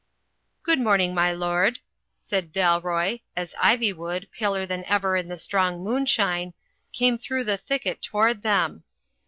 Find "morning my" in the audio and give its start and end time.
0.79-1.31